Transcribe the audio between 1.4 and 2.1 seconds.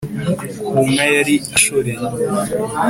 ashoreye.